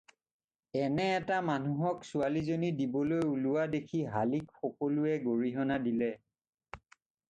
[0.83, 6.15] এনে এটা মানুহক ছোৱালীজনী দিবলৈ ওলোৱা দেখি হালিক সকলোৱে গৰিহণা দিলে।